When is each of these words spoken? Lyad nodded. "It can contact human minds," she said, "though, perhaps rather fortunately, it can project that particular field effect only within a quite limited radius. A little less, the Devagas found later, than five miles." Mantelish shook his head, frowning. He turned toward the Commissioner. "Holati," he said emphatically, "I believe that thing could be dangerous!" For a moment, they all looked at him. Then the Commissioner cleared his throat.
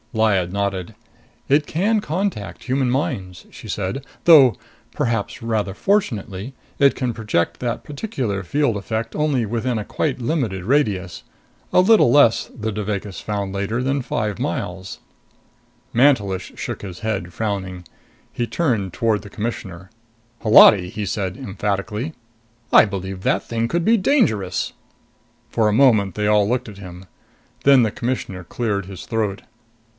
Lyad 0.13 0.51
nodded. 0.51 0.93
"It 1.47 1.65
can 1.67 2.01
contact 2.01 2.63
human 2.65 2.89
minds," 2.89 3.45
she 3.49 3.69
said, 3.69 4.03
"though, 4.25 4.57
perhaps 4.93 5.41
rather 5.41 5.73
fortunately, 5.73 6.53
it 6.79 6.95
can 6.95 7.13
project 7.13 7.59
that 7.59 7.83
particular 7.85 8.43
field 8.43 8.75
effect 8.75 9.15
only 9.15 9.45
within 9.45 9.77
a 9.77 9.85
quite 9.85 10.19
limited 10.19 10.65
radius. 10.65 11.23
A 11.71 11.79
little 11.79 12.11
less, 12.11 12.47
the 12.53 12.71
Devagas 12.73 13.21
found 13.21 13.53
later, 13.53 13.81
than 13.81 14.01
five 14.01 14.37
miles." 14.39 14.97
Mantelish 15.93 16.53
shook 16.55 16.81
his 16.81 16.99
head, 17.01 17.31
frowning. 17.31 17.85
He 18.33 18.47
turned 18.47 18.91
toward 18.91 19.21
the 19.21 19.29
Commissioner. 19.29 19.91
"Holati," 20.41 20.89
he 20.89 21.05
said 21.05 21.37
emphatically, 21.37 22.13
"I 22.73 22.83
believe 22.85 23.21
that 23.21 23.43
thing 23.43 23.67
could 23.69 23.85
be 23.85 23.97
dangerous!" 23.97 24.73
For 25.51 25.69
a 25.69 25.73
moment, 25.73 26.15
they 26.15 26.27
all 26.27 26.49
looked 26.49 26.67
at 26.67 26.79
him. 26.79 27.05
Then 27.63 27.83
the 27.83 27.91
Commissioner 27.91 28.43
cleared 28.43 28.87
his 28.87 29.05
throat. 29.05 29.43